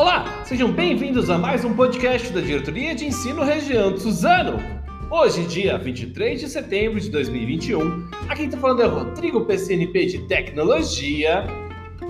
Olá, 0.00 0.24
sejam 0.46 0.72
bem-vindos 0.72 1.28
a 1.28 1.36
mais 1.36 1.62
um 1.62 1.74
podcast 1.74 2.32
da 2.32 2.40
Diretoria 2.40 2.94
de 2.94 3.04
Ensino 3.04 3.44
Região 3.44 3.92
de 3.92 4.00
Suzano. 4.00 4.58
Hoje, 5.10 5.44
dia 5.44 5.76
23 5.76 6.40
de 6.40 6.48
setembro 6.48 6.98
de 6.98 7.10
2021, 7.10 8.08
aqui 8.26 8.44
está 8.44 8.56
falando 8.56 8.80
é 8.80 8.86
Rodrigo 8.86 9.44
PCNP 9.44 10.06
de 10.06 10.18
Tecnologia 10.20 11.44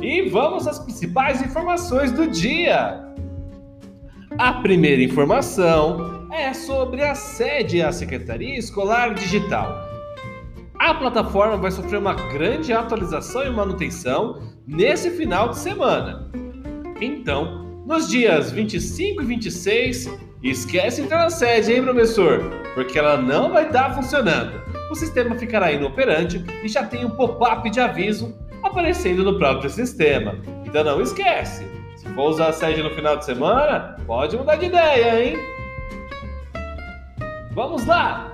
e 0.00 0.22
vamos 0.28 0.68
às 0.68 0.78
principais 0.78 1.42
informações 1.42 2.12
do 2.12 2.28
dia. 2.28 3.04
A 4.38 4.52
primeira 4.62 5.02
informação 5.02 6.28
é 6.32 6.54
sobre 6.54 7.02
a 7.02 7.16
sede 7.16 7.82
à 7.82 7.90
Secretaria 7.90 8.56
Escolar 8.56 9.14
Digital. 9.14 9.68
A 10.78 10.94
plataforma 10.94 11.56
vai 11.56 11.72
sofrer 11.72 11.98
uma 11.98 12.14
grande 12.14 12.72
atualização 12.72 13.44
e 13.44 13.50
manutenção 13.50 14.40
nesse 14.64 15.10
final 15.10 15.48
de 15.48 15.58
semana. 15.58 16.30
Então, 17.00 17.59
nos 17.86 18.08
dias 18.08 18.50
25 18.50 19.22
e 19.22 19.24
26, 19.24 20.10
esquece 20.42 21.02
entrar 21.02 21.24
na 21.24 21.30
sede, 21.30 21.72
hein, 21.72 21.82
professor? 21.82 22.40
Porque 22.74 22.98
ela 22.98 23.16
não 23.16 23.50
vai 23.50 23.66
estar 23.66 23.94
funcionando. 23.94 24.60
O 24.90 24.94
sistema 24.94 25.36
ficará 25.36 25.72
inoperante 25.72 26.44
e 26.62 26.68
já 26.68 26.84
tem 26.84 27.04
um 27.04 27.10
pop-up 27.10 27.68
de 27.70 27.80
aviso 27.80 28.34
aparecendo 28.62 29.24
no 29.24 29.38
próprio 29.38 29.70
sistema. 29.70 30.36
Então 30.64 30.84
não 30.84 31.00
esquece, 31.00 31.64
se 31.96 32.08
for 32.10 32.30
usar 32.30 32.48
a 32.48 32.52
sede 32.52 32.82
no 32.82 32.90
final 32.90 33.16
de 33.16 33.24
semana, 33.24 33.96
pode 34.06 34.36
mudar 34.36 34.56
de 34.56 34.66
ideia, 34.66 35.24
hein? 35.24 35.38
Vamos 37.52 37.84
lá! 37.86 38.30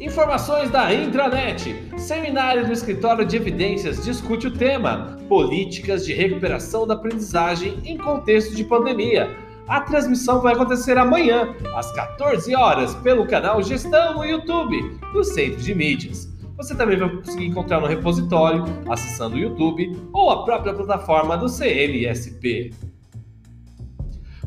Informações 0.00 0.70
da 0.70 0.92
intranet. 0.92 1.72
Seminário 1.96 2.66
do 2.66 2.72
Escritório 2.72 3.24
de 3.24 3.36
Evidências 3.36 4.04
discute 4.04 4.48
o 4.48 4.50
tema 4.50 5.16
Políticas 5.28 6.04
de 6.04 6.12
Recuperação 6.12 6.84
da 6.84 6.94
Aprendizagem 6.94 7.78
em 7.84 7.96
Contexto 7.96 8.56
de 8.56 8.64
Pandemia. 8.64 9.36
A 9.68 9.80
transmissão 9.80 10.40
vai 10.40 10.54
acontecer 10.54 10.98
amanhã, 10.98 11.54
às 11.76 11.92
14 11.92 12.54
horas, 12.56 12.94
pelo 12.96 13.26
canal 13.26 13.62
Gestão 13.62 14.14
no 14.14 14.24
YouTube, 14.24 14.98
do 15.12 15.22
Centro 15.22 15.62
de 15.62 15.74
Mídias. 15.74 16.28
Você 16.56 16.74
também 16.74 16.98
vai 16.98 17.08
conseguir 17.08 17.46
encontrar 17.46 17.80
no 17.80 17.86
repositório, 17.86 18.64
acessando 18.90 19.36
o 19.36 19.38
YouTube 19.38 19.96
ou 20.12 20.28
a 20.30 20.44
própria 20.44 20.74
plataforma 20.74 21.36
do 21.36 21.46
CMSP. 21.46 22.72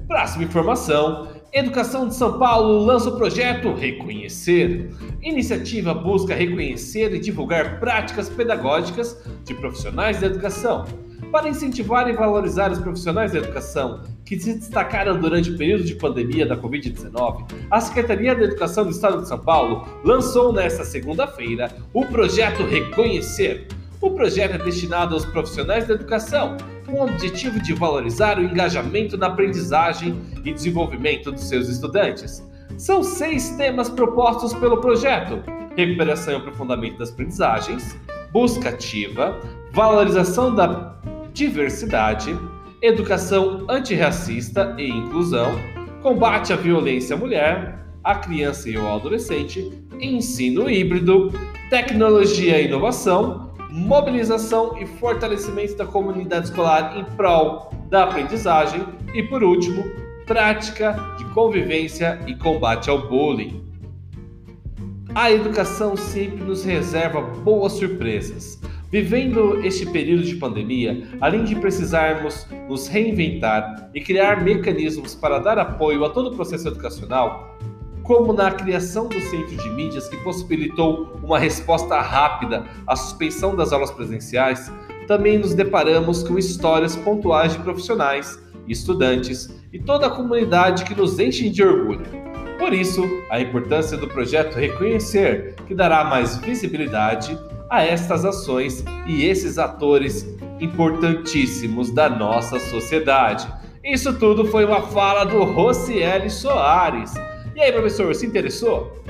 Próxima 0.07 0.43
informação 0.43 1.27
Educação 1.53 2.09
de 2.09 2.15
São 2.15 2.37
Paulo 2.37 2.85
lança 2.85 3.09
o 3.09 3.15
projeto 3.15 3.73
Reconhecer. 3.73 4.89
Iniciativa 5.21 5.93
busca 5.93 6.35
reconhecer 6.35 7.13
e 7.13 7.19
divulgar 7.19 7.79
práticas 7.79 8.27
pedagógicas 8.27 9.17
de 9.45 9.53
profissionais 9.53 10.19
da 10.19 10.27
educação. 10.27 10.85
Para 11.31 11.47
incentivar 11.47 12.09
e 12.09 12.13
valorizar 12.13 12.71
os 12.71 12.79
profissionais 12.79 13.31
da 13.31 13.39
educação 13.39 14.03
que 14.25 14.37
se 14.39 14.53
destacaram 14.55 15.19
durante 15.19 15.49
o 15.49 15.57
período 15.57 15.85
de 15.85 15.95
pandemia 15.95 16.45
da 16.45 16.57
Covid-19, 16.57 17.45
a 17.71 17.79
Secretaria 17.79 18.35
da 18.35 18.43
Educação 18.43 18.83
do 18.83 18.91
Estado 18.91 19.21
de 19.21 19.27
São 19.27 19.39
Paulo 19.39 19.87
lançou 20.03 20.51
nesta 20.51 20.83
segunda-feira 20.83 21.71
o 21.93 22.05
projeto 22.05 22.63
Reconhecer. 22.63 23.67
O 24.01 24.11
projeto 24.11 24.55
é 24.55 24.57
destinado 24.57 25.15
aos 25.15 25.25
profissionais 25.25 25.87
da 25.87 25.93
educação 25.95 26.57
com 26.87 26.99
o 26.99 27.03
objetivo 27.03 27.59
de 27.59 27.73
valorizar 27.73 28.39
o 28.39 28.43
engajamento 28.43 29.17
na 29.17 29.27
aprendizagem 29.27 30.19
e 30.43 30.53
desenvolvimento 30.53 31.31
dos 31.31 31.43
seus 31.43 31.67
estudantes. 31.67 32.43
São 32.77 33.03
seis 33.03 33.51
temas 33.51 33.89
propostos 33.89 34.53
pelo 34.53 34.77
projeto: 34.77 35.43
recuperação 35.75 36.33
e 36.33 36.37
aprofundamento 36.37 36.97
das 36.97 37.11
aprendizagens, 37.11 37.95
busca 38.31 38.69
ativa, 38.69 39.39
valorização 39.71 40.55
da 40.55 40.95
diversidade, 41.33 42.35
educação 42.81 43.65
antirracista 43.69 44.75
e 44.77 44.89
inclusão, 44.89 45.51
combate 46.01 46.53
à 46.53 46.55
violência 46.55 47.15
à 47.15 47.19
mulher, 47.19 47.79
à 48.03 48.15
criança 48.15 48.69
e 48.69 48.77
ao 48.77 48.95
adolescente, 48.95 49.71
ensino 49.99 50.69
híbrido, 50.69 51.31
tecnologia 51.69 52.61
e 52.61 52.65
inovação, 52.65 53.46
mobilização 53.69 54.77
e 54.77 54.85
fortalecimento 54.85 55.75
da 55.75 55.85
comunidade 55.85 56.45
escolar 56.47 56.97
em 56.97 57.03
prol 57.15 57.71
da 57.89 58.03
aprendizagem 58.03 58.83
e, 59.13 59.23
por 59.23 59.43
último, 59.43 59.83
prática 60.25 60.93
de 61.17 61.25
convivência 61.33 62.19
e 62.27 62.35
combate 62.35 62.89
ao 62.89 63.07
bullying. 63.07 63.65
A 65.15 65.31
educação 65.31 65.95
sempre 65.95 66.43
nos 66.43 66.63
reserva 66.63 67.21
boas 67.21 67.73
surpresas. 67.73 68.61
Vivendo 68.91 69.65
este 69.65 69.85
período 69.85 70.23
de 70.23 70.35
pandemia, 70.35 71.07
além 71.19 71.43
de 71.43 71.55
precisarmos 71.55 72.47
nos 72.69 72.87
reinventar 72.87 73.89
e 73.93 73.99
criar 73.99 74.43
mecanismos 74.43 75.13
para 75.13 75.39
dar 75.39 75.57
apoio 75.57 76.05
a 76.05 76.09
todo 76.09 76.29
o 76.29 76.35
processo 76.35 76.67
educacional, 76.69 77.57
como 78.07 78.31
na 78.31 78.49
criação 78.49 79.09
do 79.09 79.19
centro 79.19 79.57
de 79.57 79.69
mídias 79.69 80.07
que 80.07 80.15
possibilitou 80.23 81.19
uma 81.21 81.37
resposta 81.37 81.99
rápida 81.99 82.65
à 82.87 82.95
suspensão 82.95 83.53
das 83.53 83.73
aulas 83.73 83.91
presenciais, 83.91 84.71
também 85.05 85.37
nos 85.37 85.53
deparamos 85.53 86.23
com 86.23 86.39
histórias 86.39 86.95
pontuais 86.95 87.51
de 87.51 87.59
profissionais, 87.59 88.41
estudantes 88.65 89.53
e 89.73 89.79
toda 89.79 90.07
a 90.07 90.09
comunidade 90.09 90.85
que 90.85 90.95
nos 90.95 91.19
enchem 91.19 91.51
de 91.51 91.61
orgulho. 91.61 92.05
Por 92.57 92.73
isso, 92.73 93.03
a 93.29 93.41
importância 93.41 93.97
do 93.97 94.07
projeto 94.07 94.55
Reconhecer, 94.55 95.55
que 95.67 95.75
dará 95.75 96.05
mais 96.05 96.37
visibilidade 96.37 97.37
a 97.69 97.83
estas 97.83 98.23
ações 98.23 98.85
e 99.05 99.25
esses 99.25 99.57
atores 99.57 100.25
importantíssimos 100.61 101.91
da 101.91 102.09
nossa 102.09 102.57
sociedade. 102.57 103.45
Isso 103.83 104.17
tudo 104.17 104.45
foi 104.45 104.63
uma 104.63 104.81
fala 104.81 105.25
do 105.25 105.43
Rocieli 105.43 106.29
Soares 106.29 107.13
e 107.57 107.61
aí, 107.61 107.71
professor, 107.71 108.13
se 108.13 108.23
interessou? 108.23 109.01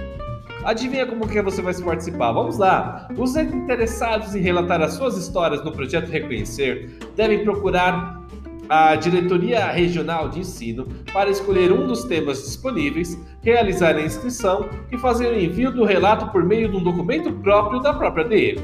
Adivinha 0.63 1.06
como 1.06 1.28
que 1.28 1.41
você 1.41 1.62
vai 1.62 1.74
participar? 1.74 2.31
Vamos 2.31 2.58
lá! 2.58 3.09
Os 3.18 3.35
interessados 3.35 4.34
em 4.34 4.40
relatar 4.40 4.81
as 4.81 4.94
suas 4.94 5.18
histórias 5.18 5.62
no 5.66 5.72
projeto 5.74 6.09
Reconhecer 6.09 6.97
devem 7.13 7.44
procurar 7.44 8.25
a 8.69 8.96
Diretoria 8.96 9.68
Regional 9.68 10.30
de 10.30 10.40
Ensino 10.40 10.88
para 11.12 11.30
escolher 11.30 11.74
um 11.74 11.88
dos 11.88 12.06
temas 12.06 12.41
disponíveis, 12.41 13.19
realizar 13.41 13.97
a 13.97 14.02
inscrição 14.02 14.69
e 14.94 14.97
fazer 14.97 15.28
o 15.28 15.38
envio 15.38 15.69
do 15.69 15.84
relato 15.84 16.31
por 16.31 16.41
meio 16.46 16.69
de 16.69 16.78
um 16.78 16.84
documento 16.84 17.29
próprio 17.34 17.81
da 17.81 17.94
própria 17.94 18.24
DE. 18.24 18.59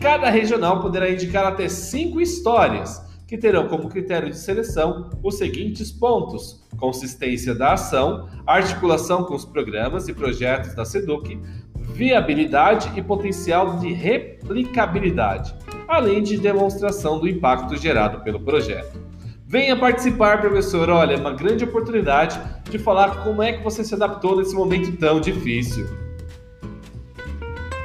Cada 0.00 0.30
regional 0.30 0.80
poderá 0.80 1.10
indicar 1.10 1.46
até 1.46 1.68
cinco 1.68 2.20
histórias 2.20 3.04
que 3.26 3.36
terão 3.36 3.66
como 3.66 3.88
critério 3.88 4.30
de 4.30 4.38
seleção 4.38 5.10
os 5.22 5.36
seguintes 5.36 5.90
pontos: 5.90 6.64
consistência 6.78 7.54
da 7.54 7.72
ação, 7.72 8.28
articulação 8.46 9.24
com 9.24 9.34
os 9.34 9.44
programas 9.44 10.08
e 10.08 10.14
projetos 10.14 10.74
da 10.74 10.84
SEDUC, 10.84 11.38
viabilidade 11.74 12.92
e 12.98 13.02
potencial 13.02 13.78
de 13.78 13.92
replicabilidade, 13.92 15.54
além 15.88 16.22
de 16.22 16.38
demonstração 16.38 17.18
do 17.18 17.28
impacto 17.28 17.76
gerado 17.76 18.22
pelo 18.22 18.40
projeto. 18.40 19.04
Venha 19.48 19.76
participar, 19.76 20.40
professor. 20.40 20.90
Olha, 20.90 21.14
é 21.14 21.16
uma 21.16 21.32
grande 21.32 21.62
oportunidade 21.62 22.40
de 22.68 22.78
falar 22.78 23.22
como 23.22 23.42
é 23.42 23.52
que 23.52 23.62
você 23.62 23.84
se 23.84 23.94
adaptou 23.94 24.36
nesse 24.36 24.54
momento 24.54 24.96
tão 24.98 25.20
difícil. 25.20 25.86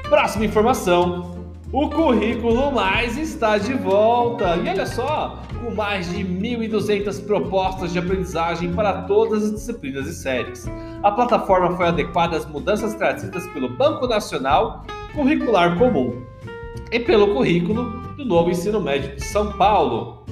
Próxima 0.09 0.45
informação. 0.45 1.30
O 1.73 1.89
Currículo 1.89 2.69
Mais 2.69 3.17
está 3.17 3.57
de 3.57 3.73
volta! 3.73 4.57
E 4.57 4.67
olha 4.67 4.85
só, 4.85 5.41
com 5.63 5.73
mais 5.73 6.11
de 6.11 6.17
1.200 6.17 7.25
propostas 7.25 7.93
de 7.93 7.99
aprendizagem 7.99 8.73
para 8.73 9.03
todas 9.03 9.45
as 9.45 9.51
disciplinas 9.51 10.05
e 10.05 10.13
séries. 10.13 10.67
A 11.01 11.09
plataforma 11.09 11.77
foi 11.77 11.87
adequada 11.87 12.35
às 12.35 12.45
mudanças 12.45 12.93
trazidas 12.95 13.47
pelo 13.53 13.69
Banco 13.69 14.05
Nacional 14.05 14.83
Curricular 15.13 15.77
Comum 15.77 16.21
e 16.91 16.99
pelo 16.99 17.33
currículo 17.33 18.01
do 18.17 18.25
novo 18.25 18.49
ensino 18.49 18.81
médio 18.81 19.15
de 19.15 19.23
São 19.23 19.53
Paulo. 19.53 20.25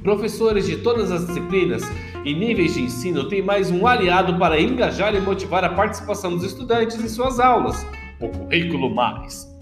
Professores 0.00 0.64
de 0.64 0.76
todas 0.76 1.10
as 1.10 1.26
disciplinas 1.26 1.82
e 2.24 2.32
níveis 2.32 2.74
de 2.74 2.82
ensino 2.82 3.28
têm 3.28 3.42
mais 3.42 3.68
um 3.68 3.84
aliado 3.84 4.38
para 4.38 4.60
engajar 4.60 5.12
e 5.12 5.20
motivar 5.20 5.64
a 5.64 5.70
participação 5.70 6.36
dos 6.36 6.44
estudantes 6.44 7.02
em 7.02 7.08
suas 7.08 7.40
aulas, 7.40 7.84
o 8.20 8.28
Currículo 8.28 8.94
Mais. 8.94 9.57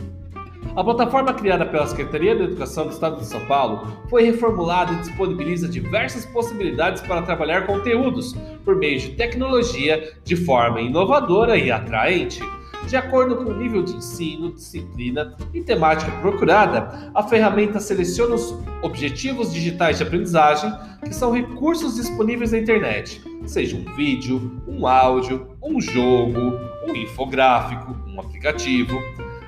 A 0.76 0.84
plataforma 0.84 1.32
criada 1.32 1.64
pela 1.64 1.86
Secretaria 1.86 2.36
da 2.36 2.44
Educação 2.44 2.84
do 2.84 2.92
Estado 2.92 3.16
de 3.16 3.24
São 3.24 3.40
Paulo 3.46 3.96
foi 4.10 4.24
reformulada 4.24 4.92
e 4.92 4.96
disponibiliza 4.96 5.66
diversas 5.66 6.26
possibilidades 6.26 7.00
para 7.00 7.22
trabalhar 7.22 7.66
conteúdos 7.66 8.34
por 8.62 8.76
meio 8.76 9.00
de 9.00 9.12
tecnologia 9.12 10.12
de 10.22 10.36
forma 10.36 10.82
inovadora 10.82 11.56
e 11.56 11.70
atraente. 11.70 12.40
De 12.86 12.94
acordo 12.94 13.36
com 13.36 13.52
o 13.52 13.56
nível 13.56 13.82
de 13.82 13.96
ensino, 13.96 14.52
disciplina 14.52 15.34
e 15.54 15.62
temática 15.62 16.12
procurada, 16.20 17.10
a 17.14 17.22
ferramenta 17.22 17.80
seleciona 17.80 18.34
os 18.34 18.54
objetivos 18.82 19.54
digitais 19.54 19.96
de 19.96 20.02
aprendizagem, 20.02 20.70
que 21.02 21.14
são 21.14 21.32
recursos 21.32 21.96
disponíveis 21.96 22.52
na 22.52 22.58
internet, 22.58 23.22
seja 23.46 23.78
um 23.78 23.94
vídeo, 23.94 24.62
um 24.68 24.86
áudio, 24.86 25.56
um 25.62 25.80
jogo, 25.80 26.38
um 26.86 26.94
infográfico, 26.94 27.96
um 28.06 28.20
aplicativo 28.20 29.02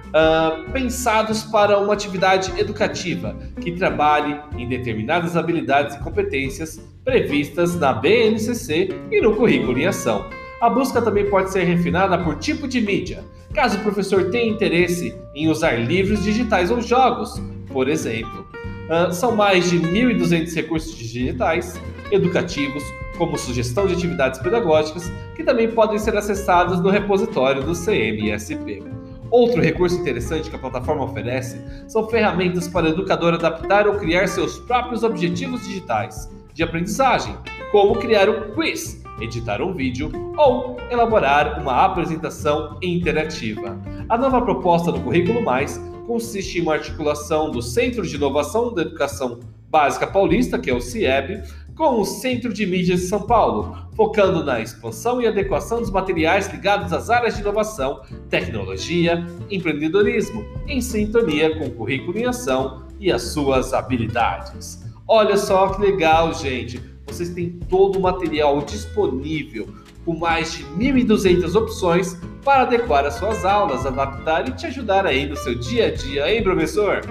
uh, 0.08 0.70
pensados 0.70 1.42
para 1.42 1.78
uma 1.78 1.92
atividade 1.92 2.52
educativa 2.58 3.36
que 3.60 3.72
trabalhe 3.72 4.40
em 4.56 4.68
determinadas 4.68 5.36
habilidades 5.36 5.96
e 5.96 5.98
competências 6.00 6.80
previstas 7.04 7.74
na 7.78 7.92
BNCC 7.92 8.88
e 9.10 9.20
no 9.20 9.34
currículo 9.34 9.78
em 9.78 9.86
ação. 9.86 10.26
A 10.60 10.68
busca 10.68 11.00
também 11.00 11.28
pode 11.30 11.52
ser 11.52 11.62
refinada 11.64 12.18
por 12.18 12.36
tipo 12.36 12.66
de 12.66 12.80
mídia, 12.80 13.24
caso 13.54 13.78
o 13.78 13.82
professor 13.82 14.30
tenha 14.30 14.50
interesse 14.50 15.14
em 15.34 15.48
usar 15.48 15.72
livros 15.72 16.22
digitais 16.22 16.70
ou 16.70 16.80
jogos, 16.80 17.40
por 17.68 17.88
exemplo. 17.88 18.46
Uh, 18.88 19.12
são 19.12 19.36
mais 19.36 19.70
de 19.70 19.78
1.200 19.78 20.54
recursos 20.54 20.96
digitais 20.96 21.80
educativos, 22.10 22.82
como 23.16 23.36
sugestão 23.36 23.86
de 23.86 23.94
atividades 23.94 24.40
pedagógicas, 24.40 25.12
que 25.36 25.44
também 25.44 25.70
podem 25.70 25.98
ser 25.98 26.16
acessados 26.16 26.80
no 26.80 26.88
repositório 26.88 27.62
do 27.62 27.72
CMSP. 27.72 28.97
Outro 29.30 29.60
recurso 29.60 30.00
interessante 30.00 30.48
que 30.48 30.56
a 30.56 30.58
plataforma 30.58 31.04
oferece 31.04 31.60
são 31.86 32.08
ferramentas 32.08 32.66
para 32.66 32.86
o 32.86 32.88
educador 32.88 33.34
adaptar 33.34 33.86
ou 33.86 33.96
criar 33.96 34.26
seus 34.26 34.58
próprios 34.58 35.02
objetivos 35.02 35.62
digitais 35.66 36.30
de 36.54 36.62
aprendizagem, 36.62 37.36
como 37.70 37.98
criar 37.98 38.28
um 38.28 38.52
quiz, 38.54 39.02
editar 39.20 39.60
um 39.60 39.74
vídeo 39.74 40.10
ou 40.36 40.76
elaborar 40.90 41.60
uma 41.60 41.84
apresentação 41.84 42.78
interativa. 42.82 43.78
A 44.08 44.16
nova 44.16 44.40
proposta 44.40 44.90
do 44.90 45.00
Currículo 45.00 45.42
Mais 45.42 45.78
consiste 46.06 46.58
em 46.58 46.62
uma 46.62 46.74
articulação 46.74 47.50
do 47.50 47.60
Centro 47.60 48.06
de 48.06 48.16
Inovação 48.16 48.72
da 48.72 48.82
Educação 48.82 49.40
Básica 49.68 50.06
Paulista, 50.06 50.58
que 50.58 50.70
é 50.70 50.74
o 50.74 50.80
CIEB, 50.80 51.42
com 51.78 52.00
o 52.00 52.04
Centro 52.04 52.52
de 52.52 52.66
Mídias 52.66 53.02
de 53.02 53.06
São 53.06 53.22
Paulo, 53.22 53.78
focando 53.94 54.42
na 54.42 54.60
expansão 54.60 55.22
e 55.22 55.28
adequação 55.28 55.78
dos 55.78 55.92
materiais 55.92 56.48
ligados 56.48 56.92
às 56.92 57.08
áreas 57.08 57.36
de 57.36 57.40
inovação, 57.40 58.02
tecnologia, 58.28 59.24
empreendedorismo, 59.48 60.44
em 60.66 60.80
sintonia 60.80 61.56
com 61.56 61.66
o 61.66 61.70
currículo 61.70 62.18
em 62.18 62.24
ação 62.24 62.82
e 62.98 63.12
as 63.12 63.22
suas 63.22 63.72
habilidades. 63.72 64.84
Olha 65.06 65.36
só 65.36 65.68
que 65.68 65.80
legal, 65.80 66.34
gente! 66.34 66.82
Vocês 67.06 67.28
têm 67.30 67.50
todo 67.68 68.00
o 68.00 68.02
material 68.02 68.60
disponível 68.60 69.68
com 70.04 70.18
mais 70.18 70.54
de 70.54 70.64
1.200 70.64 71.54
opções 71.54 72.20
para 72.44 72.62
adequar 72.62 73.06
as 73.06 73.14
suas 73.14 73.44
aulas, 73.44 73.86
adaptar 73.86 74.48
e 74.48 74.52
te 74.52 74.66
ajudar 74.66 75.06
aí 75.06 75.26
no 75.26 75.36
seu 75.36 75.54
dia 75.54 75.86
a 75.86 75.90
dia, 75.94 76.34
hein, 76.34 76.42
professor? 76.42 77.02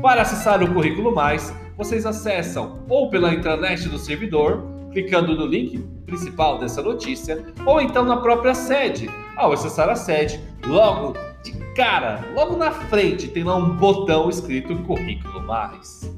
Para 0.00 0.22
acessar 0.22 0.62
o 0.62 0.72
Currículo 0.72 1.14
Mais, 1.14 1.52
vocês 1.78 2.04
acessam 2.04 2.80
ou 2.88 3.08
pela 3.08 3.32
intranet 3.32 3.88
do 3.88 3.98
servidor, 3.98 4.62
clicando 4.92 5.34
no 5.34 5.46
link 5.46 5.78
principal 6.04 6.58
dessa 6.58 6.82
notícia, 6.82 7.44
ou 7.64 7.80
então 7.80 8.04
na 8.04 8.18
própria 8.18 8.54
sede. 8.54 9.08
Ao 9.36 9.52
acessar 9.52 9.88
a 9.88 9.94
sede, 9.94 10.40
logo 10.66 11.14
de 11.44 11.52
cara, 11.74 12.24
logo 12.34 12.56
na 12.56 12.72
frente, 12.72 13.28
tem 13.28 13.44
lá 13.44 13.54
um 13.54 13.76
botão 13.76 14.28
escrito 14.28 14.76
Currículo 14.82 15.46
Mais. 15.46 16.12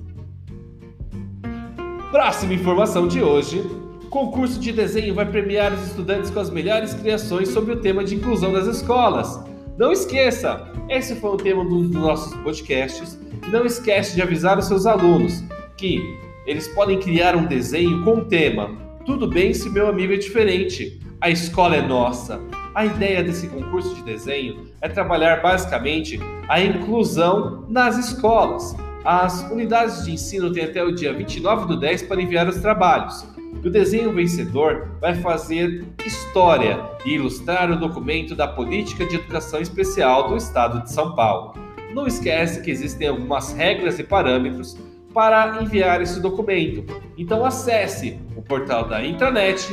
Próxima 2.11 2.55
informação 2.55 3.07
de 3.07 3.23
hoje 3.23 3.63
Concurso 4.11 4.59
de 4.59 4.73
desenho 4.73 5.15
vai 5.15 5.25
premiar 5.25 5.73
os 5.73 5.87
estudantes 5.87 6.31
com 6.31 6.41
as 6.41 6.51
melhores 6.51 6.93
criações 6.93 7.49
sobre 7.51 7.75
o 7.75 7.81
tema 7.81 8.03
de 8.03 8.17
inclusão 8.17 8.53
das 8.53 8.67
escolas. 8.67 9.41
Não 9.79 9.93
esqueça, 9.93 10.69
esse 10.89 11.15
foi 11.15 11.31
o 11.31 11.37
tema 11.37 11.65
dos 11.65 11.89
nossos 11.91 12.35
podcasts. 12.39 13.17
Não 13.51 13.67
esquece 13.67 14.15
de 14.15 14.23
avisar 14.23 14.59
os 14.59 14.67
seus 14.67 14.87
alunos 14.87 15.43
que 15.77 16.01
eles 16.47 16.69
podem 16.69 17.01
criar 17.01 17.35
um 17.35 17.47
desenho 17.47 18.05
com 18.05 18.19
o 18.19 18.25
tema 18.25 18.71
Tudo 19.05 19.27
bem 19.27 19.53
se 19.53 19.69
meu 19.69 19.89
amigo 19.89 20.13
é 20.13 20.17
diferente. 20.17 21.01
A 21.21 21.31
escola 21.31 21.75
é 21.75 21.83
nossa. 21.83 22.41
A 22.75 22.87
ideia 22.87 23.25
desse 23.25 23.49
concurso 23.49 23.93
de 23.97 24.03
desenho 24.03 24.69
é 24.81 24.89
trabalhar 24.89 25.43
basicamente 25.43 26.21
a 26.49 26.61
inclusão 26.63 27.65
nas 27.69 27.99
escolas. 27.99 28.77
As 29.05 29.43
unidades 29.51 30.05
de 30.05 30.13
ensino 30.13 30.53
têm 30.53 30.65
até 30.65 30.85
o 30.85 30.93
dia 30.93 31.13
29 31.13 31.67
do 31.67 31.77
10 31.77 32.03
para 32.03 32.23
enviar 32.23 32.49
os 32.49 32.59
trabalhos. 32.59 33.27
O 33.65 33.69
desenho 33.69 34.13
vencedor 34.13 34.93
vai 35.01 35.15
fazer 35.17 35.85
história 36.07 36.79
e 37.05 37.15
ilustrar 37.15 37.71
o 37.73 37.77
documento 37.77 38.37
da 38.37 38.47
Política 38.47 39.05
de 39.05 39.17
Educação 39.17 39.61
Especial 39.61 40.29
do 40.29 40.37
Estado 40.37 40.85
de 40.85 40.93
São 40.93 41.17
Paulo. 41.17 41.70
Não 41.95 42.07
esquece 42.07 42.63
que 42.63 42.71
existem 42.71 43.09
algumas 43.09 43.53
regras 43.53 43.99
e 43.99 44.05
parâmetros 44.05 44.77
para 45.13 45.61
enviar 45.63 46.01
esse 46.01 46.21
documento. 46.21 46.85
Então 47.17 47.45
acesse 47.45 48.19
o 48.37 48.43
portal 48.43 48.89
da 48.89 49.05
intranet 49.05 49.67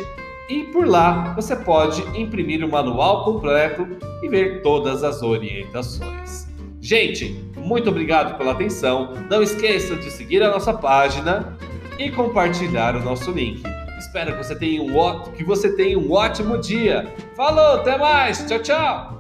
e 0.50 0.64
por 0.66 0.88
lá 0.88 1.34
você 1.36 1.56
pode 1.56 2.02
imprimir 2.20 2.64
o 2.64 2.70
manual 2.70 3.24
completo 3.24 3.88
e 4.24 4.30
ver 4.30 4.62
todas 4.62 5.04
as 5.04 5.22
orientações. 5.22 6.48
Gente, 6.82 7.44
muito 7.58 7.90
obrigado 7.90 8.38
pela 8.38 8.54
atenção. 8.54 9.14
Não 9.30 9.44
esqueça 9.44 9.96
de 9.96 10.10
seguir 10.10 10.42
a 10.42 10.50
nossa 10.50 10.74
página 10.74 11.58
e 12.00 12.10
compartilhar 12.10 12.96
o 12.96 13.04
nosso 13.04 13.32
link. 13.32 13.62
Espero 13.98 14.32
que 14.32 14.44
você 14.44 14.56
tenha 14.56 14.82
um, 14.82 15.22
que 15.32 15.44
você 15.44 15.76
tenha 15.76 15.98
um 15.98 16.12
ótimo 16.12 16.58
dia. 16.60 17.14
Falou, 17.36 17.76
até 17.76 17.98
mais. 17.98 18.46
Tchau, 18.48 18.60
tchau. 18.60 19.17